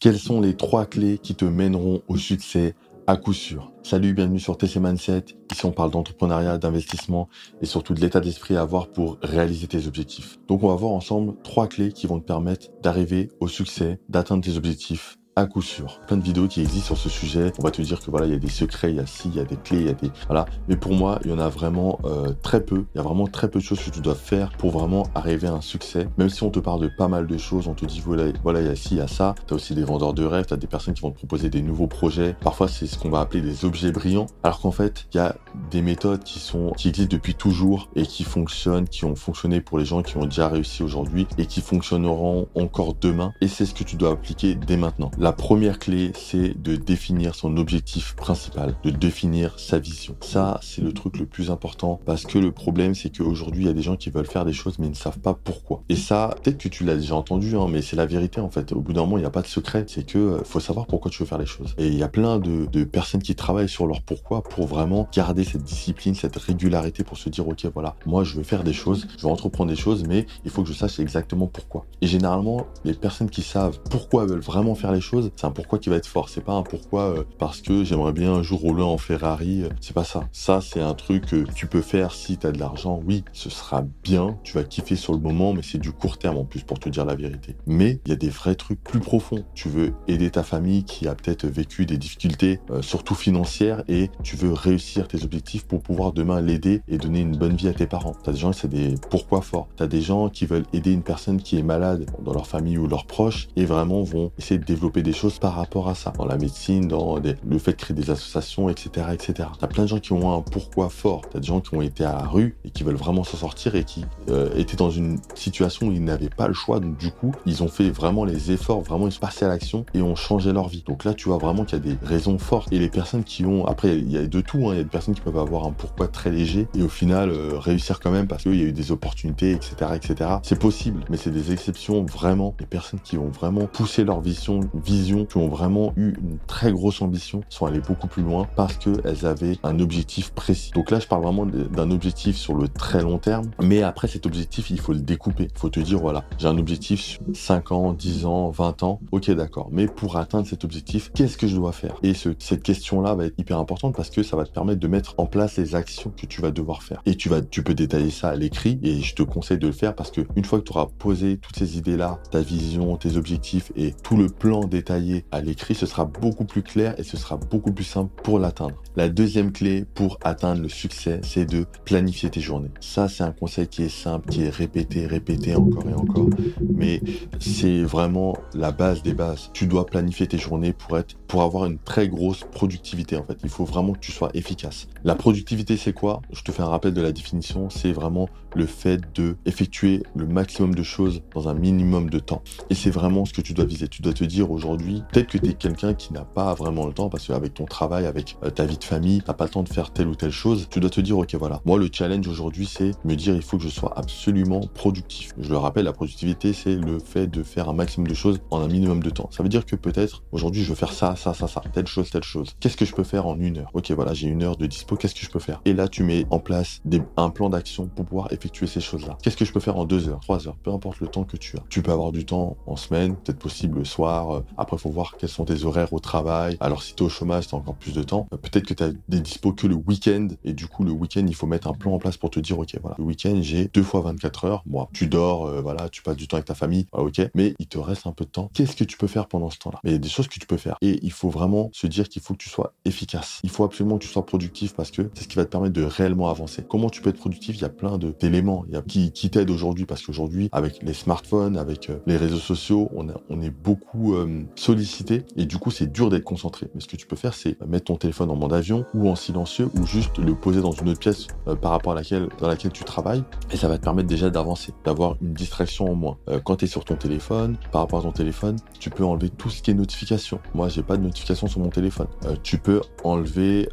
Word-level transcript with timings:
Quelles 0.00 0.18
sont 0.18 0.40
les 0.40 0.56
trois 0.56 0.86
clés 0.86 1.18
qui 1.18 1.34
te 1.34 1.44
mèneront 1.44 2.00
au 2.08 2.16
succès 2.16 2.74
à 3.06 3.18
coup 3.18 3.34
sûr? 3.34 3.70
Salut, 3.82 4.14
bienvenue 4.14 4.40
sur 4.40 4.56
TC 4.56 4.80
Mindset. 4.80 5.24
Ici, 5.52 5.66
on 5.66 5.72
parle 5.72 5.90
d'entrepreneuriat, 5.90 6.56
d'investissement 6.56 7.28
et 7.60 7.66
surtout 7.66 7.92
de 7.92 8.00
l'état 8.00 8.20
d'esprit 8.20 8.56
à 8.56 8.62
avoir 8.62 8.88
pour 8.88 9.18
réaliser 9.20 9.66
tes 9.66 9.86
objectifs. 9.86 10.38
Donc, 10.48 10.62
on 10.62 10.68
va 10.68 10.74
voir 10.74 10.92
ensemble 10.92 11.34
trois 11.42 11.66
clés 11.66 11.92
qui 11.92 12.06
vont 12.06 12.18
te 12.18 12.24
permettre 12.24 12.68
d'arriver 12.80 13.28
au 13.40 13.46
succès, 13.46 14.00
d'atteindre 14.08 14.42
tes 14.42 14.56
objectifs 14.56 15.19
à 15.40 15.46
coup 15.46 15.62
sûr. 15.62 16.00
Plein 16.06 16.16
de 16.16 16.22
vidéos 16.22 16.48
qui 16.48 16.60
existent 16.60 16.94
sur 16.94 16.98
ce 16.98 17.08
sujet. 17.08 17.52
On 17.58 17.62
va 17.62 17.70
te 17.70 17.82
dire 17.82 18.00
que 18.00 18.10
voilà, 18.10 18.26
il 18.26 18.32
y 18.32 18.36
a 18.36 18.38
des 18.38 18.50
secrets, 18.50 18.90
il 18.90 18.96
y 18.96 19.00
a 19.00 19.06
ci, 19.06 19.28
il 19.28 19.36
y 19.36 19.40
a 19.40 19.44
des 19.44 19.56
clés, 19.56 19.80
il 19.80 19.86
y 19.86 19.90
a 19.90 19.94
des 19.94 20.10
voilà. 20.26 20.46
Mais 20.68 20.76
pour 20.76 20.92
moi, 20.92 21.18
il 21.24 21.30
y 21.30 21.34
en 21.34 21.38
a 21.38 21.48
vraiment 21.48 21.98
euh, 22.04 22.32
très 22.42 22.60
peu. 22.60 22.84
Il 22.94 22.98
y 22.98 23.00
a 23.00 23.02
vraiment 23.02 23.26
très 23.26 23.48
peu 23.48 23.58
de 23.58 23.64
choses 23.64 23.80
que 23.82 23.90
tu 23.90 24.00
dois 24.00 24.14
faire 24.14 24.50
pour 24.58 24.70
vraiment 24.70 25.06
arriver 25.14 25.48
à 25.48 25.52
un 25.52 25.60
succès. 25.60 26.08
Même 26.18 26.28
si 26.28 26.42
on 26.42 26.50
te 26.50 26.58
parle 26.58 26.82
de 26.82 26.88
pas 26.88 27.08
mal 27.08 27.26
de 27.26 27.38
choses, 27.38 27.68
on 27.68 27.74
te 27.74 27.84
dit 27.84 28.00
voilà, 28.00 28.24
voilà, 28.42 28.60
il 28.60 28.66
y 28.66 28.70
a 28.70 28.76
ci, 28.76 28.94
il 28.94 28.98
y 28.98 29.00
a 29.00 29.08
ça. 29.08 29.34
Tu 29.46 29.54
as 29.54 29.56
aussi 29.56 29.74
des 29.74 29.84
vendeurs 29.84 30.14
de 30.14 30.24
rêves, 30.24 30.46
tu 30.46 30.54
as 30.54 30.58
des 30.58 30.66
personnes 30.66 30.94
qui 30.94 31.02
vont 31.02 31.10
te 31.10 31.16
proposer 31.16 31.48
des 31.48 31.62
nouveaux 31.62 31.86
projets. 31.86 32.36
Parfois, 32.40 32.68
c'est 32.68 32.86
ce 32.86 32.98
qu'on 32.98 33.10
va 33.10 33.20
appeler 33.20 33.40
des 33.40 33.64
objets 33.64 33.92
brillants. 33.92 34.26
Alors 34.42 34.60
qu'en 34.60 34.72
fait, 34.72 35.06
il 35.12 35.16
y 35.16 35.20
a 35.20 35.36
des 35.70 35.82
méthodes 35.82 36.22
qui 36.22 36.38
sont 36.38 36.72
qui 36.76 36.88
existent 36.88 37.16
depuis 37.16 37.34
toujours 37.34 37.88
et 37.96 38.04
qui 38.04 38.24
fonctionnent, 38.24 38.88
qui 38.88 39.04
ont 39.04 39.16
fonctionné 39.16 39.60
pour 39.60 39.78
les 39.78 39.84
gens 39.84 40.02
qui 40.02 40.16
ont 40.16 40.24
déjà 40.24 40.48
réussi 40.48 40.82
aujourd'hui 40.82 41.26
et 41.38 41.46
qui 41.46 41.60
fonctionneront 41.60 42.48
encore 42.54 42.94
demain. 43.00 43.32
Et 43.40 43.48
c'est 43.48 43.64
ce 43.64 43.74
que 43.74 43.84
tu 43.84 43.96
dois 43.96 44.12
appliquer 44.12 44.54
dès 44.54 44.76
maintenant. 44.76 45.10
La 45.18 45.29
première 45.32 45.78
clé, 45.78 46.12
c'est 46.14 46.60
de 46.60 46.76
définir 46.76 47.34
son 47.34 47.56
objectif 47.56 48.14
principal, 48.14 48.74
de 48.84 48.90
définir 48.90 49.58
sa 49.58 49.78
vision. 49.78 50.16
Ça, 50.20 50.58
c'est 50.62 50.82
le 50.82 50.92
truc 50.92 51.18
le 51.18 51.26
plus 51.26 51.50
important 51.50 52.00
parce 52.04 52.24
que 52.24 52.38
le 52.38 52.52
problème, 52.52 52.94
c'est 52.94 53.16
qu'aujourd'hui, 53.16 53.64
il 53.64 53.66
y 53.66 53.70
a 53.70 53.74
des 53.74 53.82
gens 53.82 53.96
qui 53.96 54.10
veulent 54.10 54.26
faire 54.26 54.44
des 54.44 54.52
choses 54.52 54.78
mais 54.78 54.86
ils 54.86 54.90
ne 54.90 54.94
savent 54.94 55.18
pas 55.18 55.34
pourquoi. 55.34 55.82
Et 55.88 55.96
ça, 55.96 56.34
peut-être 56.42 56.58
que 56.58 56.68
tu 56.68 56.84
l'as 56.84 56.96
déjà 56.96 57.14
entendu, 57.14 57.56
hein, 57.56 57.66
mais 57.70 57.82
c'est 57.82 57.96
la 57.96 58.06
vérité 58.06 58.40
en 58.40 58.50
fait. 58.50 58.72
Au 58.72 58.80
bout 58.80 58.92
d'un 58.92 59.02
moment, 59.02 59.18
il 59.18 59.20
n'y 59.20 59.26
a 59.26 59.30
pas 59.30 59.42
de 59.42 59.46
secret. 59.46 59.84
C'est 59.88 60.06
que 60.06 60.18
euh, 60.18 60.44
faut 60.44 60.60
savoir 60.60 60.86
pourquoi 60.86 61.10
tu 61.10 61.22
veux 61.22 61.28
faire 61.28 61.38
les 61.38 61.46
choses. 61.46 61.74
Et 61.78 61.88
il 61.88 61.96
y 61.96 62.02
a 62.02 62.08
plein 62.08 62.38
de, 62.38 62.66
de 62.66 62.84
personnes 62.84 63.22
qui 63.22 63.34
travaillent 63.34 63.68
sur 63.68 63.86
leur 63.86 64.02
pourquoi 64.02 64.42
pour 64.42 64.66
vraiment 64.66 65.08
garder 65.12 65.44
cette 65.44 65.62
discipline, 65.62 66.14
cette 66.14 66.36
régularité 66.36 67.04
pour 67.04 67.18
se 67.18 67.28
dire, 67.28 67.46
ok, 67.48 67.66
voilà, 67.74 67.96
moi, 68.06 68.24
je 68.24 68.36
veux 68.36 68.42
faire 68.42 68.64
des 68.64 68.72
choses, 68.72 69.06
je 69.16 69.22
veux 69.22 69.32
entreprendre 69.32 69.70
des 69.70 69.76
choses, 69.76 70.04
mais 70.06 70.26
il 70.44 70.50
faut 70.50 70.62
que 70.62 70.68
je 70.68 70.74
sache 70.74 70.98
exactement 71.00 71.46
pourquoi. 71.46 71.86
Et 72.00 72.06
généralement, 72.06 72.66
les 72.84 72.94
personnes 72.94 73.30
qui 73.30 73.42
savent 73.42 73.78
pourquoi 73.90 74.22
elles 74.22 74.30
veulent 74.30 74.40
vraiment 74.40 74.74
faire 74.74 74.92
les 74.92 75.00
choses, 75.00 75.19
c'est 75.22 75.46
un 75.46 75.50
pourquoi 75.50 75.78
qui 75.78 75.88
va 75.88 75.96
être 75.96 76.06
fort. 76.06 76.28
C'est 76.28 76.44
pas 76.44 76.54
un 76.54 76.62
pourquoi 76.62 77.02
euh, 77.02 77.24
parce 77.38 77.60
que 77.60 77.84
j'aimerais 77.84 78.12
bien 78.12 78.34
un 78.34 78.42
jour 78.42 78.60
rouler 78.60 78.82
en 78.82 78.98
Ferrari. 78.98 79.62
Euh, 79.62 79.68
c'est 79.80 79.94
pas 79.94 80.04
ça. 80.04 80.28
Ça, 80.32 80.60
c'est 80.60 80.80
un 80.80 80.94
truc 80.94 81.26
que 81.26 81.44
tu 81.54 81.66
peux 81.66 81.80
faire 81.80 82.12
si 82.12 82.38
tu 82.38 82.46
as 82.46 82.52
de 82.52 82.58
l'argent. 82.58 83.00
Oui, 83.04 83.24
ce 83.32 83.50
sera 83.50 83.84
bien. 84.02 84.38
Tu 84.42 84.54
vas 84.54 84.64
kiffer 84.64 84.96
sur 84.96 85.12
le 85.12 85.18
moment, 85.18 85.52
mais 85.52 85.62
c'est 85.62 85.78
du 85.78 85.92
court 85.92 86.18
terme 86.18 86.38
en 86.38 86.44
plus 86.44 86.62
pour 86.62 86.78
te 86.78 86.88
dire 86.88 87.04
la 87.04 87.14
vérité. 87.14 87.56
Mais 87.66 88.00
il 88.04 88.10
y 88.10 88.12
a 88.12 88.16
des 88.16 88.28
vrais 88.28 88.54
trucs 88.54 88.82
plus 88.82 89.00
profonds. 89.00 89.44
Tu 89.54 89.68
veux 89.68 89.92
aider 90.08 90.30
ta 90.30 90.42
famille 90.42 90.84
qui 90.84 91.08
a 91.08 91.14
peut-être 91.14 91.46
vécu 91.46 91.86
des 91.86 91.98
difficultés, 91.98 92.60
euh, 92.70 92.82
surtout 92.82 93.14
financières, 93.14 93.82
et 93.88 94.10
tu 94.22 94.36
veux 94.36 94.52
réussir 94.52 95.08
tes 95.08 95.24
objectifs 95.24 95.66
pour 95.66 95.82
pouvoir 95.82 96.12
demain 96.12 96.40
l'aider 96.40 96.82
et 96.88 96.98
donner 96.98 97.20
une 97.20 97.36
bonne 97.36 97.56
vie 97.56 97.68
à 97.68 97.72
tes 97.72 97.86
parents. 97.86 98.14
T'as 98.22 98.32
des 98.32 98.38
gens, 98.38 98.52
c'est 98.52 98.68
des 98.68 98.94
pourquoi 99.10 99.40
forts. 99.40 99.68
T'as 99.76 99.86
des 99.86 100.00
gens 100.00 100.28
qui 100.28 100.46
veulent 100.46 100.66
aider 100.72 100.92
une 100.92 101.02
personne 101.02 101.40
qui 101.40 101.58
est 101.58 101.62
malade 101.62 102.06
dans 102.24 102.32
leur 102.32 102.46
famille 102.46 102.78
ou 102.78 102.86
leurs 102.86 103.06
proches 103.06 103.48
et 103.56 103.64
vraiment 103.64 104.02
vont 104.02 104.32
essayer 104.38 104.58
de 104.58 104.64
développer 104.64 104.99
des 105.02 105.12
choses 105.12 105.38
par 105.38 105.54
rapport 105.54 105.88
à 105.88 105.94
ça, 105.94 106.12
dans 106.16 106.26
la 106.26 106.36
médecine, 106.36 106.88
dans 106.88 107.16
le 107.18 107.58
fait 107.58 107.72
de 107.72 107.76
créer 107.76 107.96
des 107.96 108.10
associations, 108.10 108.68
etc. 108.68 109.06
etc. 109.12 109.48
T'as 109.58 109.66
plein 109.66 109.84
de 109.84 109.88
gens 109.88 110.00
qui 110.00 110.12
ont 110.12 110.36
un 110.36 110.42
pourquoi 110.42 110.88
fort. 110.88 111.22
T'as 111.30 111.40
des 111.40 111.46
gens 111.46 111.60
qui 111.60 111.74
ont 111.74 111.82
été 111.82 112.04
à 112.04 112.12
la 112.12 112.26
rue 112.26 112.56
et 112.64 112.70
qui 112.70 112.82
veulent 112.82 112.96
vraiment 112.96 113.24
s'en 113.24 113.36
sortir 113.36 113.74
et 113.74 113.84
qui 113.84 114.04
euh, 114.28 114.48
étaient 114.56 114.76
dans 114.76 114.90
une 114.90 115.18
situation 115.34 115.88
où 115.88 115.92
ils 115.92 116.04
n'avaient 116.04 116.30
pas 116.30 116.48
le 116.48 116.54
choix. 116.54 116.80
Donc 116.80 116.96
du 116.96 117.10
coup, 117.10 117.32
ils 117.46 117.62
ont 117.62 117.68
fait 117.68 117.90
vraiment 117.90 118.24
les 118.24 118.52
efforts, 118.52 118.80
vraiment 118.82 119.06
ils 119.06 119.12
sont 119.12 119.20
passés 119.20 119.44
à 119.44 119.48
l'action 119.48 119.84
et 119.94 120.02
ont 120.02 120.16
changé 120.16 120.52
leur 120.52 120.68
vie. 120.68 120.84
Donc 120.86 121.04
là, 121.04 121.14
tu 121.14 121.28
vois 121.28 121.38
vraiment 121.38 121.64
qu'il 121.64 121.78
y 121.78 121.80
a 121.80 121.94
des 121.94 121.96
raisons 122.02 122.38
fortes. 122.38 122.72
Et 122.72 122.78
les 122.78 122.90
personnes 122.90 123.24
qui 123.24 123.44
ont, 123.44 123.66
après, 123.66 123.96
il 123.96 124.10
y 124.10 124.16
a 124.16 124.26
de 124.26 124.40
tout. 124.40 124.68
Hein. 124.68 124.72
Il 124.72 124.76
y 124.76 124.80
a 124.80 124.84
des 124.84 124.88
personnes 124.88 125.14
qui 125.14 125.20
peuvent 125.20 125.38
avoir 125.38 125.66
un 125.66 125.72
pourquoi 125.72 126.08
très 126.08 126.30
léger 126.30 126.68
et 126.74 126.82
au 126.82 126.88
final 126.88 127.30
euh, 127.30 127.58
réussir 127.58 128.00
quand 128.00 128.10
même 128.10 128.26
parce 128.26 128.42
qu'il 128.42 128.56
y 128.56 128.62
a 128.62 128.66
eu 128.66 128.72
des 128.72 128.92
opportunités, 128.92 129.52
etc., 129.52 129.92
etc. 129.94 130.30
C'est 130.42 130.58
possible, 130.58 131.04
mais 131.10 131.16
c'est 131.16 131.30
des 131.30 131.52
exceptions 131.52 132.04
vraiment. 132.04 132.54
Les 132.60 132.66
personnes 132.66 133.00
qui 133.00 133.18
ont 133.18 133.28
vraiment 133.28 133.66
poussé 133.66 134.04
leur 134.04 134.20
vision, 134.20 134.60
qui 134.90 135.36
ont 135.36 135.48
vraiment 135.48 135.92
eu 135.96 136.14
une 136.20 136.38
très 136.46 136.72
grosse 136.72 137.00
ambition, 137.00 137.42
sont 137.48 137.66
allées 137.66 137.80
beaucoup 137.80 138.08
plus 138.08 138.22
loin 138.22 138.48
parce 138.56 138.76
qu'elles 138.76 139.24
avaient 139.24 139.56
un 139.62 139.78
objectif 139.78 140.30
précis. 140.32 140.72
Donc 140.74 140.90
là, 140.90 140.98
je 140.98 141.06
parle 141.06 141.22
vraiment 141.22 141.46
d'un 141.46 141.90
objectif 141.90 142.36
sur 142.36 142.54
le 142.54 142.68
très 142.68 143.02
long 143.02 143.18
terme, 143.18 143.50
mais 143.62 143.82
après 143.82 144.08
cet 144.08 144.26
objectif, 144.26 144.70
il 144.70 144.80
faut 144.80 144.92
le 144.92 145.00
découper. 145.00 145.48
Il 145.54 145.58
faut 145.58 145.68
te 145.68 145.80
dire, 145.80 145.98
voilà, 145.98 146.24
j'ai 146.38 146.48
un 146.48 146.58
objectif 146.58 147.00
sur 147.00 147.20
5 147.32 147.72
ans, 147.72 147.92
10 147.92 148.26
ans, 148.26 148.50
20 148.50 148.82
ans, 148.82 149.00
ok 149.12 149.30
d'accord, 149.30 149.68
mais 149.70 149.86
pour 149.86 150.16
atteindre 150.16 150.46
cet 150.46 150.64
objectif, 150.64 151.10
qu'est-ce 151.14 151.36
que 151.36 151.46
je 151.46 151.56
dois 151.56 151.72
faire? 151.72 151.94
Et 152.02 152.14
ce, 152.14 152.30
cette 152.38 152.62
question-là 152.62 153.14
va 153.14 153.26
être 153.26 153.38
hyper 153.38 153.58
importante 153.58 153.94
parce 153.94 154.10
que 154.10 154.22
ça 154.22 154.36
va 154.36 154.44
te 154.44 154.50
permettre 154.50 154.80
de 154.80 154.88
mettre 154.88 155.14
en 155.18 155.26
place 155.26 155.56
les 155.56 155.74
actions 155.74 156.12
que 156.16 156.26
tu 156.26 156.42
vas 156.42 156.50
devoir 156.50 156.82
faire. 156.82 157.00
Et 157.06 157.14
tu, 157.14 157.28
vas, 157.28 157.40
tu 157.40 157.62
peux 157.62 157.74
détailler 157.74 158.10
ça 158.10 158.30
à 158.30 158.36
l'écrit 158.36 158.78
et 158.82 159.00
je 159.00 159.14
te 159.14 159.22
conseille 159.22 159.58
de 159.58 159.66
le 159.66 159.72
faire 159.72 159.94
parce 159.94 160.10
que 160.10 160.22
une 160.36 160.44
fois 160.44 160.58
que 160.58 160.64
tu 160.64 160.72
auras 160.72 160.86
posé 160.98 161.38
toutes 161.38 161.56
ces 161.56 161.78
idées-là, 161.78 162.18
ta 162.30 162.40
vision, 162.40 162.96
tes 162.96 163.16
objectifs 163.16 163.70
et 163.76 163.92
tout 164.02 164.16
le 164.16 164.28
plan 164.28 164.60
détaillé 164.80 165.24
à 165.30 165.42
l'écrit, 165.42 165.74
ce 165.74 165.84
sera 165.84 166.06
beaucoup 166.06 166.44
plus 166.44 166.62
clair 166.62 166.94
et 166.98 167.02
ce 167.02 167.18
sera 167.18 167.36
beaucoup 167.36 167.70
plus 167.70 167.84
simple 167.84 168.10
pour 168.22 168.38
l'atteindre. 168.38 168.82
La 168.96 169.10
deuxième 169.10 169.52
clé 169.52 169.84
pour 169.94 170.18
atteindre 170.24 170.62
le 170.62 170.70
succès, 170.70 171.20
c'est 171.22 171.44
de 171.44 171.66
planifier 171.84 172.30
tes 172.30 172.40
journées. 172.40 172.70
Ça, 172.80 173.08
c'est 173.08 173.22
un 173.22 173.32
conseil 173.32 173.68
qui 173.68 173.82
est 173.82 173.90
simple, 173.90 174.30
qui 174.30 174.42
est 174.44 174.48
répété, 174.48 175.06
répété 175.06 175.54
encore 175.54 175.86
et 175.86 175.92
encore, 175.92 176.30
mais 176.74 177.02
c'est 177.38 177.82
vraiment 177.82 178.36
la 178.54 178.72
base 178.72 179.02
des 179.02 179.12
bases. 179.12 179.50
Tu 179.52 179.66
dois 179.66 179.84
planifier 179.84 180.26
tes 180.26 180.38
journées 180.38 180.72
pour 180.72 180.96
être, 180.96 181.14
pour 181.28 181.42
avoir 181.42 181.66
une 181.66 181.78
très 181.78 182.08
grosse 182.08 182.44
productivité 182.50 183.16
en 183.16 183.24
fait. 183.24 183.38
Il 183.44 183.50
faut 183.50 183.66
vraiment 183.66 183.92
que 183.92 184.00
tu 184.00 184.12
sois 184.12 184.30
efficace. 184.32 184.88
La 185.04 185.14
productivité, 185.14 185.76
c'est 185.76 185.92
quoi? 185.92 186.22
Je 186.32 186.42
te 186.42 186.52
fais 186.52 186.62
un 186.62 186.68
rappel 186.68 186.94
de 186.94 187.02
la 187.02 187.12
définition. 187.12 187.68
C'est 187.68 187.92
vraiment 187.92 188.28
le 188.54 188.66
fait 188.66 189.00
de 189.14 189.36
effectuer 189.44 190.02
le 190.16 190.26
maximum 190.26 190.74
de 190.74 190.82
choses 190.82 191.22
dans 191.34 191.48
un 191.48 191.54
minimum 191.54 192.08
de 192.08 192.18
temps. 192.18 192.42
Et 192.70 192.74
c'est 192.74 192.90
vraiment 192.90 193.24
ce 193.26 193.32
que 193.32 193.42
tu 193.42 193.52
dois 193.52 193.66
viser. 193.66 193.88
Tu 193.88 194.00
dois 194.00 194.12
te 194.12 194.24
dire 194.24 194.50
aujourd'hui, 194.50 194.69
peut-être 194.76 195.28
que 195.28 195.38
tu 195.38 195.50
es 195.50 195.54
quelqu'un 195.54 195.94
qui 195.94 196.12
n'a 196.12 196.24
pas 196.24 196.54
vraiment 196.54 196.86
le 196.86 196.92
temps 196.92 197.08
parce 197.08 197.26
qu'avec 197.26 197.54
ton 197.54 197.64
travail, 197.64 198.06
avec 198.06 198.36
euh, 198.44 198.50
ta 198.50 198.64
vie 198.64 198.78
de 198.78 198.84
famille, 198.84 199.22
t'as 199.24 199.34
pas 199.34 199.44
le 199.44 199.50
temps 199.50 199.62
de 199.62 199.68
faire 199.68 199.92
telle 199.92 200.08
ou 200.08 200.14
telle 200.14 200.30
chose. 200.30 200.68
Tu 200.70 200.80
dois 200.80 200.90
te 200.90 201.00
dire, 201.00 201.18
ok, 201.18 201.34
voilà. 201.34 201.60
Moi, 201.64 201.78
le 201.78 201.88
challenge 201.92 202.26
aujourd'hui, 202.28 202.66
c'est 202.66 202.92
me 203.04 203.14
dire, 203.14 203.34
il 203.34 203.42
faut 203.42 203.56
que 203.56 203.64
je 203.64 203.68
sois 203.68 203.92
absolument 203.96 204.60
productif. 204.74 205.32
Je 205.38 205.50
le 205.50 205.58
rappelle, 205.58 205.84
la 205.84 205.92
productivité, 205.92 206.52
c'est 206.52 206.74
le 206.74 206.98
fait 206.98 207.26
de 207.26 207.42
faire 207.42 207.68
un 207.68 207.74
maximum 207.74 208.06
de 208.06 208.14
choses 208.14 208.38
en 208.50 208.60
un 208.60 208.68
minimum 208.68 209.02
de 209.02 209.10
temps. 209.10 209.28
Ça 209.30 209.42
veut 209.42 209.48
dire 209.48 209.66
que 209.66 209.76
peut-être 209.76 210.22
aujourd'hui, 210.32 210.62
je 210.62 210.70
veux 210.70 210.74
faire 210.74 210.92
ça, 210.92 211.16
ça, 211.16 211.34
ça, 211.34 211.48
ça, 211.48 211.62
telle 211.72 211.86
chose, 211.86 212.10
telle 212.10 212.24
chose. 212.24 212.54
Qu'est-ce 212.60 212.76
que 212.76 212.84
je 212.84 212.94
peux 212.94 213.04
faire 213.04 213.26
en 213.26 213.38
une 213.38 213.58
heure? 213.58 213.70
Ok, 213.74 213.90
voilà, 213.92 214.14
j'ai 214.14 214.28
une 214.28 214.42
heure 214.42 214.56
de 214.56 214.66
dispo. 214.66 214.96
Qu'est-ce 214.96 215.14
que 215.14 215.24
je 215.24 215.30
peux 215.30 215.38
faire? 215.38 215.60
Et 215.64 215.72
là, 215.72 215.88
tu 215.88 216.02
mets 216.02 216.26
en 216.30 216.38
place 216.38 216.80
un 217.16 217.30
plan 217.30 217.50
d'action 217.50 217.86
pour 217.86 218.04
pouvoir 218.04 218.32
effectuer 218.32 218.66
ces 218.66 218.80
choses-là. 218.80 219.16
Qu'est-ce 219.22 219.36
que 219.36 219.44
je 219.44 219.52
peux 219.52 219.60
faire 219.60 219.76
en 219.76 219.84
deux 219.84 220.08
heures, 220.08 220.20
trois 220.20 220.46
heures, 220.46 220.56
peu 220.56 220.70
importe 220.72 221.00
le 221.00 221.08
temps 221.08 221.24
que 221.24 221.36
tu 221.36 221.56
as. 221.56 221.60
Tu 221.68 221.82
peux 221.82 221.92
avoir 221.92 222.12
du 222.12 222.24
temps 222.24 222.56
en 222.66 222.76
semaine, 222.76 223.16
peut-être 223.16 223.38
possible 223.38 223.78
le 223.78 223.84
soir. 223.84 224.42
Après, 224.60 224.76
faut 224.76 224.90
voir 224.90 225.16
quels 225.18 225.30
sont 225.30 225.46
tes 225.46 225.64
horaires 225.64 225.92
au 225.92 226.00
travail. 226.00 226.56
Alors, 226.60 226.82
si 226.82 226.94
tu 226.94 227.02
es 227.02 227.06
au 227.06 227.08
chômage, 227.08 227.48
tu 227.48 227.54
as 227.54 227.58
encore 227.58 227.74
plus 227.74 227.92
de 227.92 228.02
temps. 228.02 228.28
Euh, 228.32 228.36
peut-être 228.36 228.66
que 228.66 228.74
tu 228.74 228.82
as 228.82 228.90
des 229.08 229.20
dispos 229.20 229.52
que 229.52 229.66
le 229.66 229.74
week-end. 229.74 230.28
Et 230.44 230.52
du 230.52 230.66
coup, 230.66 230.84
le 230.84 230.92
week-end, 230.92 231.24
il 231.26 231.34
faut 231.34 231.46
mettre 231.46 231.66
un 231.68 231.72
plan 231.72 231.94
en 231.94 231.98
place 231.98 232.16
pour 232.18 232.30
te 232.30 232.40
dire, 232.40 232.58
OK, 232.58 232.76
voilà, 232.82 232.96
le 232.98 233.04
week-end, 233.04 233.38
j'ai 233.40 233.70
deux 233.72 233.82
fois 233.82 234.02
24 234.02 234.44
heures. 234.44 234.62
Moi, 234.66 234.88
tu 234.92 235.06
dors, 235.06 235.46
euh, 235.46 235.62
voilà, 235.62 235.88
tu 235.88 236.02
passes 236.02 236.16
du 236.16 236.28
temps 236.28 236.36
avec 236.36 236.46
ta 236.46 236.54
famille. 236.54 236.86
OK. 236.92 237.20
Mais 237.34 237.54
il 237.58 237.66
te 237.66 237.78
reste 237.78 238.06
un 238.06 238.12
peu 238.12 238.24
de 238.24 238.30
temps. 238.30 238.50
Qu'est-ce 238.52 238.76
que 238.76 238.84
tu 238.84 238.98
peux 238.98 239.06
faire 239.06 239.26
pendant 239.26 239.50
ce 239.50 239.58
temps-là? 239.58 239.80
Mais 239.82 239.90
il 239.90 239.92
y 239.94 239.96
a 239.96 239.98
des 239.98 240.08
choses 240.08 240.28
que 240.28 240.38
tu 240.38 240.46
peux 240.46 240.58
faire. 240.58 240.76
Et 240.82 241.00
il 241.02 241.12
faut 241.12 241.30
vraiment 241.30 241.70
se 241.72 241.86
dire 241.86 242.08
qu'il 242.08 242.20
faut 242.20 242.34
que 242.34 242.42
tu 242.42 242.50
sois 242.50 242.74
efficace. 242.84 243.40
Il 243.42 243.50
faut 243.50 243.64
absolument 243.64 243.98
que 243.98 244.04
tu 244.04 244.10
sois 244.10 244.26
productif 244.26 244.74
parce 244.74 244.90
que 244.90 245.10
c'est 245.14 245.24
ce 245.24 245.28
qui 245.28 245.36
va 245.36 245.44
te 245.44 245.50
permettre 245.50 245.74
de 245.74 245.82
réellement 245.82 246.28
avancer. 246.28 246.64
Comment 246.68 246.90
tu 246.90 247.00
peux 247.00 247.10
être 247.10 247.18
productif? 247.18 247.56
Il 247.56 247.62
y 247.62 247.64
a 247.64 247.70
plein 247.70 247.98
d'éléments 247.98 248.64
qui, 248.86 249.12
qui 249.12 249.30
t'aident 249.30 249.50
aujourd'hui 249.50 249.86
parce 249.86 250.02
qu'aujourd'hui, 250.02 250.48
avec 250.52 250.82
les 250.82 250.94
smartphones, 250.94 251.56
avec 251.56 251.90
euh, 251.90 251.98
les 252.06 252.16
réseaux 252.16 252.38
sociaux, 252.38 252.90
on, 252.94 253.40
est 253.40 253.50
beaucoup 253.50 254.14
sollicité 254.56 255.24
et 255.36 255.44
du 255.46 255.58
coup, 255.58 255.70
c'est 255.70 255.90
dur 255.90 256.10
d'être 256.10 256.24
concentré. 256.24 256.68
Mais 256.74 256.80
ce 256.80 256.88
que 256.88 256.96
tu 256.96 257.06
peux 257.06 257.16
faire, 257.16 257.34
c'est 257.34 257.60
mettre 257.66 257.86
ton 257.86 257.96
téléphone 257.96 258.30
en 258.30 258.36
mode 258.36 258.52
avion 258.52 258.84
ou 258.94 259.08
en 259.08 259.16
silencieux 259.16 259.68
ou 259.78 259.86
juste 259.86 260.18
le 260.18 260.34
poser 260.34 260.60
dans 260.60 260.72
une 260.72 260.88
autre 260.88 261.00
pièce 261.00 261.26
euh, 261.48 261.54
par 261.54 261.70
rapport 261.70 261.92
à 261.92 261.96
laquelle, 261.96 262.28
dans 262.38 262.48
laquelle 262.48 262.72
tu 262.72 262.84
travailles 262.84 263.24
et 263.52 263.56
ça 263.56 263.68
va 263.68 263.78
te 263.78 263.84
permettre 263.84 264.08
déjà 264.08 264.30
d'avancer, 264.30 264.72
d'avoir 264.84 265.16
une 265.20 265.32
distraction 265.32 265.90
en 265.90 265.94
moins. 265.94 266.16
quand 266.44 266.56
tu 266.56 266.64
es 266.64 266.68
sur 266.68 266.84
ton 266.84 266.96
téléphone, 266.96 267.56
par 267.72 267.82
rapport 267.82 268.00
à 268.00 268.02
ton 268.02 268.12
téléphone, 268.12 268.56
tu 268.78 268.90
peux 268.90 269.04
enlever 269.04 269.30
tout 269.30 269.50
ce 269.50 269.62
qui 269.62 269.70
est 269.70 269.74
notification. 269.74 270.40
Moi, 270.54 270.68
j'ai 270.68 270.82
pas 270.82 270.96
de 270.96 271.02
notification 271.02 271.46
sur 271.46 271.60
mon 271.60 271.68
téléphone. 271.68 272.06
tu 272.42 272.58
peux 272.58 272.80
enlever 273.04 273.68